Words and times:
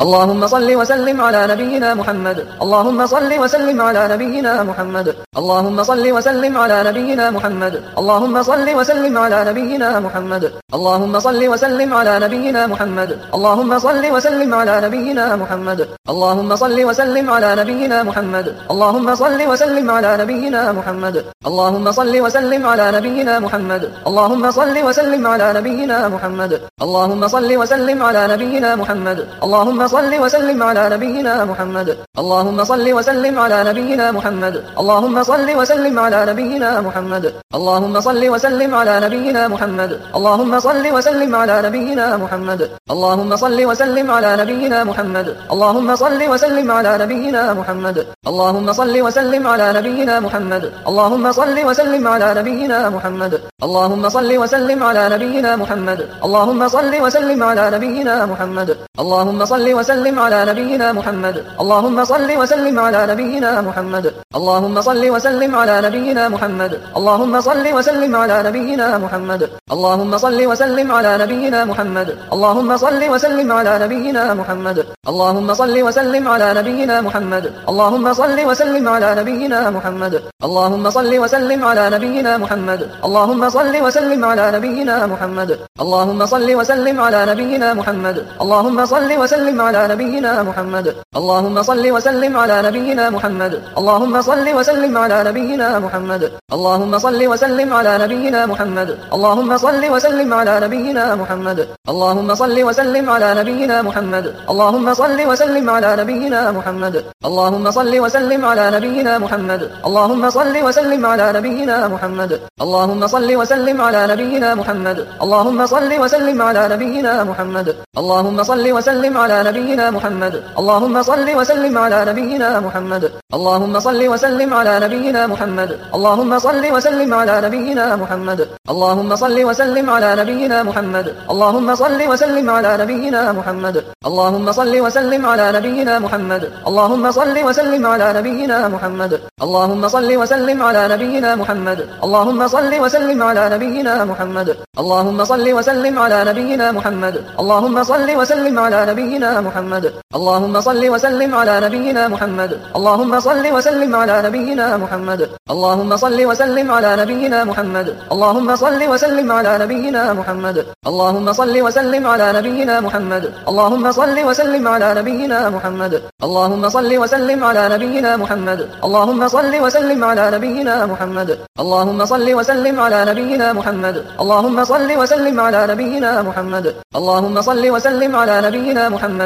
اللهم 0.00 0.46
صل 0.46 0.74
وسلم 0.74 1.20
على 1.20 1.46
نبينا 1.46 1.94
محمد 1.94 2.38
اللهم 2.62 3.06
صل 3.06 3.32
وسلم 3.42 3.80
على 3.80 4.08
نبينا 4.12 4.62
محمد 4.62 5.16
اللهم 5.36 5.82
صل 5.82 6.12
وسلم 6.16 6.58
على 6.58 6.82
نبينا 6.88 7.30
محمد 7.30 7.74
اللهم 7.98 8.42
صل 8.42 8.66
وسلم 8.78 9.18
على 9.18 9.44
نبينا 9.48 10.00
محمد 10.00 10.44
اللهم 10.74 11.20
صل 11.20 11.48
وسلم 11.52 11.94
على 11.94 12.18
نبينا 12.24 12.66
محمد 12.66 13.10
اللهم 13.36 13.78
صل 13.78 14.04
وسلم 14.14 14.54
على 14.54 14.74
نبينا 14.84 15.36
محمد 15.36 15.80
اللهم 16.12 16.56
صل 16.56 16.78
وسلم 16.88 17.30
على 17.30 17.50
نبينا 17.60 18.02
محمد 18.08 18.56
اللهم 18.72 19.14
صل 19.22 19.40
وسلم 19.50 19.90
على 19.90 20.10
نبينا 20.22 20.62
محمد 20.78 21.14
اللهم 21.46 21.86
صل 21.92 22.14
وسلم 22.24 22.62
على 22.72 22.86
نبينا 22.96 23.34
محمد 23.44 23.82
اللهم 24.08 24.44
صل 24.58 24.76
وسلم 24.86 25.22
على 25.32 25.46
نبينا 25.58 26.08
محمد 26.14 26.52
اللهم 26.84 27.22
صل 27.28 27.50
وسلم 27.60 27.98
على 28.02 28.22
نبينا 28.32 28.70
محمد 28.82 29.18
اللهم 29.44 29.81
صل 29.86 30.12
وسلم 30.24 30.62
على 30.62 30.88
نبينا 30.94 31.44
محمد 31.44 31.88
اللهم 32.18 32.64
صل 32.64 32.92
وسلم 32.92 33.38
على 33.38 33.64
نبينا 33.70 34.10
محمد 34.10 34.54
اللهم 34.80 35.22
صل 35.22 35.48
وسلم 35.60 35.98
على 35.98 36.26
نبينا 36.30 36.80
محمد 36.80 37.24
اللهم 37.54 38.00
صل 38.00 38.28
وسلم 38.28 38.74
على 38.74 38.94
نبينا 39.04 39.48
محمد 39.48 39.90
اللهم 40.16 40.60
صل 40.60 40.84
وسلم 40.96 41.32
على 41.36 41.56
نبينا 41.66 42.16
محمد 42.16 42.60
اللهم 42.90 43.36
صل 43.36 43.58
وسلم 43.70 44.10
على 44.10 44.30
نبينا 44.42 44.84
محمد 44.90 45.28
اللهم 45.52 45.90
صل 45.96 46.20
وسلم 46.32 46.70
على 46.70 46.90
نبينا 47.02 47.44
محمد 47.58 47.96
اللهم 48.30 48.72
صل 48.72 48.96
وسلم 49.06 49.46
على 49.46 49.66
نبينا 49.78 50.20
محمد 50.26 50.64
اللهم 50.80 51.24
صل 51.38 51.56
وسلم 51.68 52.04
على 52.12 52.28
نبينا 52.36 52.80
محمد 52.96 53.32
اللهم 53.66 54.08
صل 54.08 54.30
وسلم 54.42 54.82
على 54.82 55.04
نبينا 55.14 55.56
محمد 55.56 56.00
اللهم 56.24 56.68
صل 56.68 56.92
وسلم 57.04 57.42
على 57.42 57.64
نبينا 57.74 58.14
محمد 58.26 58.68
اللهم 59.02 59.44
صل 59.44 59.66
وسلم 59.78 60.16
على 60.24 60.38
نبينا 60.50 60.86
محمد 60.98 61.36
اللهم 61.62 61.98
صل 62.12 62.30
وسلم 62.40 62.76
على 62.86 63.00
نبينا 63.12 63.50
محمد 63.68 64.06
اللهم 64.38 64.76
صل 64.88 65.04
وسلم 65.14 65.52
على 65.60 65.74
نبينا 65.86 66.22
محمد 66.34 66.72
اللهم 66.98 67.34
صل 67.48 67.66
وسلم 67.76 68.12
على 68.22 68.36
نبينا 68.46 68.86
محمد 69.04 69.42
اللهم 69.74 70.12
صل 70.24 70.40
وسلم 70.50 70.88
على 70.92 71.12
نبينا 71.22 71.64
محمد 71.70 72.08
اللهم 72.34 72.70
صل 72.84 73.02
وسلم 73.12 73.48
على 73.58 73.72
نبينا 73.84 74.24
محمد 74.40 74.78
اللهم 75.10 75.54
صل 75.62 75.76
وسلم 75.86 76.24
على 76.34 76.46
نبينا 76.58 76.94
محمد 77.06 77.44
اللهم 77.68 78.06
صل 78.20 78.38
وسلم 78.48 78.84
على 78.94 79.08
نبينا 79.20 79.60
محمد 79.76 80.14
اللهم 80.46 80.84
صل 80.90 81.12
وسلم 81.22 81.62
على 81.70 81.84
نبينا 81.96 82.32
محمد 82.44 82.80
اللهم 83.06 83.42
صل 83.56 83.74
وسلم 83.86 84.20
على 84.30 84.44
نبينا 84.56 84.94
محمد 85.12 85.50
اللهم 85.82 86.20
صل 86.34 86.48
وسلم 86.58 86.96
على 87.06 87.20
نبينا 87.30 87.68
محمد 87.80 88.16
اللهم 88.42 88.78
صل 88.86 89.10
وسلم 89.22 89.56
على 89.66 89.80
نبينا 89.92 90.32
محمد 90.48 90.86
اللهم 91.20 91.56
صل 91.70 91.84
وسلم 91.96 92.32
على 92.42 92.56
نبينا 92.68 93.04
محمد 93.16 93.52
اللهم 93.80 94.14
صل 94.30 94.46
وسلم 94.58 94.92
على 95.02 95.18
نبينا 95.28 95.68
محمد 95.84 96.22
اللهم 96.56 96.92
صل 97.06 97.20
وسلم 97.32 97.68
على 97.78 97.92
نبينا 98.04 98.40
محمد 98.52 98.88
اللهم 99.16 99.50
صل 99.66 99.82
وسلم 99.94 100.30
على 100.40 100.54
نبينا 100.64 101.04
محمد 101.20 101.58
اللهم 101.92 102.28
صل 102.42 102.56
وسلم 102.68 103.06
على 103.14 103.28
نبينا 103.40 103.76
محمد 103.88 104.26
اللهم 104.52 104.88
صل 105.00 105.18
وسلم 105.28 105.66
على 105.76 105.90
نبينا 106.00 106.40
محمد 106.58 106.94
اللهم 107.28 107.64
صل 107.78 107.94
وسلم 108.04 108.42
على 108.50 108.64
نبينا 108.76 109.12
محمد 109.24 109.60
اللهم 109.88 110.24
صل 110.38 110.54
وسلم 110.66 111.02
على 111.10 111.26
نبينا 111.36 111.78
محمد 111.94 112.30
اللهم 112.64 113.02
صل 113.06 113.28
وسلم 113.40 113.78
على 113.86 114.00
نبينا 114.12 114.48
محمد 114.60 114.98
اللهم 115.24 115.60
صل 115.74 115.92
وسلم 116.02 116.38
على 116.48 116.62
نبينا 116.72 117.12
محمد 117.30 117.68
اللهم 118.00 118.38
صل 118.50 118.66
وسلم 118.76 119.14
على 119.24 119.38
نبينا 119.52 119.86
محمد 119.96 120.34
اللهم 120.60 120.96
صل 121.10 121.28
وسلم 121.38 121.74
على 121.84 121.98
نبينا 122.10 122.48
محمد 122.66 123.04
اللهم 123.36 123.74
صل 123.86 124.02
وسلم 124.12 124.50
على 124.60 124.74
نبينا 124.84 125.22
محمد 125.32 125.70
اللهم 125.96 126.32
صل 126.46 126.64
وسلم 126.74 127.10
على 127.20 127.34
نبينا 127.46 127.86
محمد 128.02 128.40
اللهم 128.72 129.10
صل 129.22 129.38
وسلم 129.48 129.86
على 129.94 130.10
نبينا 130.20 130.56
محمد 130.68 131.06
اللهم 131.32 131.68
صل 131.82 132.00
وسلم 132.10 132.46
على 132.56 132.70
نبينا 132.82 133.22
محمد 133.38 133.76
اللهم 134.08 134.46
صل 134.60 134.74
وسلم 134.86 135.24
على 135.32 135.46
نبينا 135.56 135.94
محمد 136.04 136.42
اللهم 136.70 137.04
صل 137.18 137.36
وسلم 137.48 137.82
على 137.92 138.06
نبينا 138.18 138.60
محمد 138.74 139.12
اللهم 139.44 139.82
صل 139.96 140.10
وسلم 140.22 140.58
على 140.68 140.82
نبينا 140.94 141.30
محمد 141.42 141.78
اللهم 142.04 142.40
صل 142.54 142.72
وسلم 142.84 143.22
على 143.28 143.42
نبينا 143.54 143.94
محمد 144.10 144.48
اللهم 144.80 145.18
صل 145.32 145.46
وسلم 145.58 145.94
على 146.04 146.18
نبينا 146.30 146.66
محمد 146.78 147.14
اللهم 147.40 147.76
صل 147.92 148.08
وسلم 148.20 148.56
على 148.64 148.80
نبينا 148.90 149.30
محمد 149.46 149.84
اللهم 150.18 150.54
صل 150.68 150.82
وسلم 150.94 151.30
على 151.40 151.54
نبينا 151.66 152.02
محمد 152.14 152.50
اللهم 152.78 153.12
صل 153.28 153.44
وسلم 153.56 153.92
على 154.02 154.16
نبينا 154.26 154.66
محمد 154.82 155.20
اللهم 155.52 155.90
صل 156.04 156.18
وسلم 156.30 156.66
على 156.76 156.90
نبينا 157.02 157.38
محمد 157.50 157.86
اللهم 158.12 158.48
صل 158.64 158.80
وسلم 158.92 159.28
على 159.38 159.52
نبينا 159.62 160.02
محمد 160.18 160.56
اللهم 160.90 161.26
صل 161.40 161.54
وسلم 161.66 162.04
على 162.12 162.26
نبينا 162.38 162.74
محمد 162.86 163.24
اللهم 163.50 163.86
صل 164.00 164.16
وسلم 164.28 164.64
على 164.74 164.88
نبينا 164.98 165.38
محمد 165.56 165.94
اللهم 166.26 166.64
صل 166.76 166.92
وسلم 167.02 167.40
على 167.48 167.62
نبينا 167.74 168.10
محمد 168.22 168.50
اللهم 168.86 169.28
صل 169.36 169.54
وسلم 169.64 170.00
على 170.08 170.24
نبينا 170.36 170.76
محمد 170.92 171.28
اللهم 171.62 172.04
صل 172.12 172.28
وسلم 172.38 172.76
على 172.86 172.98
نبينا 173.10 173.46
محمد 173.58 173.96
اللهم 174.22 174.58
صل 174.72 174.90
وسلم 175.00 175.36
على 175.46 175.60
نبينا 175.72 176.10
محمد 176.28 176.66
اللهم 176.98 177.36
صل 177.48 177.64
وسلم 177.74 178.12
على 178.16 178.36
نبينا 178.46 178.82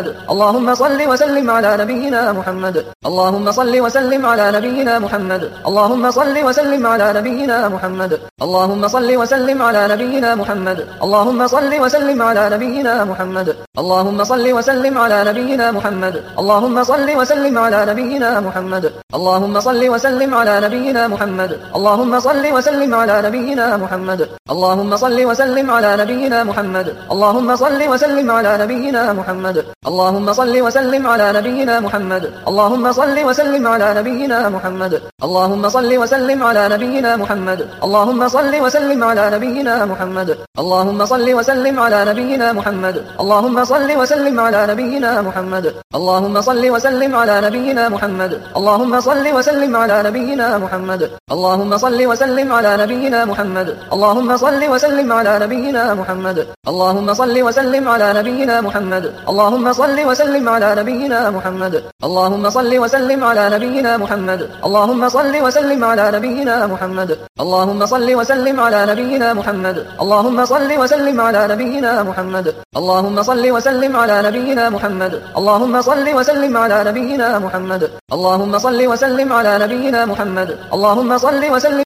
محمد 0.07 0.31
اللهم 0.33 0.75
صل 0.75 1.01
وسلم 1.13 1.51
على 1.51 1.71
نبينا 1.83 2.33
محمد 2.33 2.77
اللهم 3.09 3.47
صل 3.59 3.75
وسلم 3.85 4.23
على 4.27 4.47
نبينا 4.57 4.99
محمد 4.99 5.43
اللهم 5.69 6.05
صل 6.11 6.37
وسلم 6.49 6.87
على 6.87 7.07
نبينا 7.19 7.69
محمد 7.69 8.13
اللهم 8.45 8.83
صل 8.89 9.11
وسلم 9.21 9.59
على 9.63 9.83
نبينا 9.93 10.31
محمد 10.41 10.79
اللهم 11.05 11.41
صل 11.47 11.73
وسلم 11.83 12.21
على 12.29 12.43
نبينا 12.55 13.05
محمد 13.11 13.49
اللهم 13.83 14.25
صل 14.33 14.47
وسلم 14.59 14.99
على 15.05 15.19
نبينا 15.31 15.67
محمد 15.79 16.15
اللهم 16.41 16.77
صل 16.91 17.09
وسلم 17.19 17.59
على 17.65 17.79
نبينا 17.91 18.39
محمد 18.47 18.95
اللهم 19.17 19.55
صل 19.69 19.83
وسلم 19.95 20.31
على 20.41 20.55
نبينا 20.67 21.03
محمد 21.15 21.51
اللهم 21.77 22.13
صل 22.27 22.45
وسلم 22.57 22.91
على 23.01 23.15
نبينا 23.27 23.67
محمد 23.83 24.21
اللهم 24.55 24.91
صل 25.05 25.19
وسلم 25.31 25.67
على 25.77 25.91
نبينا 26.03 26.39
محمد 26.51 26.89
اللهم 27.15 27.49
صل 27.65 27.81
وسلم 27.93 28.29
على 28.37 28.53
نبينا 28.63 29.03
محمد 29.19 29.57
اللهم 29.97 30.29
صل 30.41 30.57
وسلم 30.67 31.03
على 31.13 31.27
نبينا 31.39 31.75
محمد 31.87 32.25
اللهم 32.51 32.85
صل 33.01 33.17
وسلم 33.29 33.65
على 33.75 33.89
نبينا 33.99 34.39
محمد 34.55 34.93
اللهم 35.27 35.63
صل 35.77 35.91
وسلم 36.03 36.41
على 36.49 36.63
نبينا 36.75 37.11
محمد 37.23 37.61
اللهم 37.87 38.21
صل 38.37 38.53
وسلم 38.65 39.01
على 39.11 39.25
نبينا 39.35 39.75
محمد 39.93 40.29
اللهم 40.63 41.01
صل 41.13 41.29
وسلم 41.39 41.77
على 41.85 41.99
نبينا 42.11 42.47
محمد 42.59 42.97
اللهم 43.23 43.59
صل 43.73 43.89
وسلم 44.01 44.37
على 44.47 44.61
نبينا 44.71 45.11
محمد 45.29 45.65
اللهم 45.99 46.37
صل 46.51 46.63
وسلم 46.75 47.13
على 47.21 47.37
نبينا 47.47 47.85
محمد 47.95 48.33
اللهم 48.57 48.95
صل 49.09 49.27
وسلم 49.39 49.73
على 49.83 49.97
نبينا 50.07 50.49
محمد 50.65 51.11
اللهم 51.35 51.71
صل 51.85 52.01
وسلم 52.11 52.49
على 52.59 52.73
نبينا 52.83 53.19
محمد 53.31 53.69
اللهم 53.95 54.31
صل 54.45 54.63
وسلم 54.73 55.09
على 55.19 55.33
نبينا 55.45 55.83
محمد 56.01 56.39
اللهم 56.71 57.09
صل 57.23 57.37
وسلم 57.47 57.85
على 57.95 58.09
نبينا 58.19 58.57
محمد 58.67 59.05
اللهم 59.31 59.67
صل 59.81 59.99
وسلم 60.11 60.45
على 60.55 60.69
نبينا 60.81 61.21
محمد. 61.37 61.75
اللهم 62.07 62.45
صل 62.57 62.73
وسلم 62.83 63.21
على 63.31 63.45
نبينا 63.55 63.93
محمد. 64.03 64.41
اللهم 64.67 65.03
صل 65.17 65.35
وسلم 65.47 65.81
على 65.91 66.05
نبينا 66.17 66.57
محمد. 66.73 67.11
اللهم 67.45 67.81
صل 67.93 68.09
وسلم 68.21 68.57
على 68.67 68.81
نبينا 68.91 69.29
محمد. 69.39 69.77
اللهم 70.03 70.39
صل 70.53 70.71
وسلم 70.81 71.19
على 71.27 71.43
نبينا 71.53 71.93
محمد. 72.09 72.47
اللهم 72.79 73.19
صل 73.31 73.45
وسلم 73.57 73.93
على 74.03 74.17
نبينا 74.27 74.65
محمد. 74.77 75.15
اللهم 75.39 75.75
صل 75.91 76.07
وسلم 76.19 76.55
على 76.63 76.79
نبينا 76.89 77.29
محمد. 77.45 77.83
اللهم 78.15 78.53
صل 78.67 78.81
وسلم 78.91 79.29
على 79.39 79.53
نبينا 79.65 80.01
محمد. 80.13 80.49
اللهم 80.75 81.11
صل 81.19 81.43
وسلم 81.55 81.67